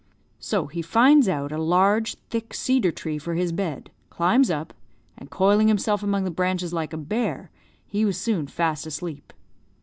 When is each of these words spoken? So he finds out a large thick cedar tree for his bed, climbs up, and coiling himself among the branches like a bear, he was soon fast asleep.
So 0.39 0.65
he 0.65 0.81
finds 0.81 1.29
out 1.29 1.51
a 1.51 1.59
large 1.61 2.15
thick 2.31 2.55
cedar 2.55 2.91
tree 2.91 3.19
for 3.19 3.35
his 3.35 3.51
bed, 3.51 3.91
climbs 4.09 4.49
up, 4.49 4.73
and 5.15 5.29
coiling 5.29 5.67
himself 5.67 6.01
among 6.01 6.23
the 6.23 6.31
branches 6.31 6.73
like 6.73 6.91
a 6.91 6.97
bear, 6.97 7.51
he 7.85 8.03
was 8.03 8.17
soon 8.17 8.47
fast 8.47 8.87
asleep. 8.87 9.31